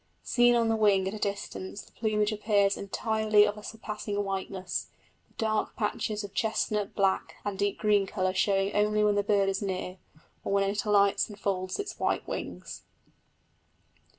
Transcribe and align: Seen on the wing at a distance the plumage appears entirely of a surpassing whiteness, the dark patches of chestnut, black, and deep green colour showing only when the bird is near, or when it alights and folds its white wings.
Seen 0.23 0.55
on 0.55 0.67
the 0.67 0.75
wing 0.75 1.07
at 1.07 1.13
a 1.13 1.19
distance 1.19 1.83
the 1.83 1.91
plumage 1.91 2.31
appears 2.31 2.75
entirely 2.75 3.45
of 3.45 3.55
a 3.55 3.61
surpassing 3.61 4.23
whiteness, 4.23 4.87
the 5.27 5.33
dark 5.35 5.75
patches 5.75 6.23
of 6.23 6.33
chestnut, 6.33 6.95
black, 6.95 7.35
and 7.45 7.59
deep 7.59 7.77
green 7.77 8.07
colour 8.07 8.33
showing 8.33 8.73
only 8.73 9.03
when 9.03 9.13
the 9.13 9.21
bird 9.21 9.47
is 9.47 9.61
near, 9.61 9.99
or 10.43 10.51
when 10.53 10.67
it 10.67 10.85
alights 10.85 11.29
and 11.29 11.39
folds 11.39 11.77
its 11.77 11.99
white 11.99 12.27
wings. 12.27 12.81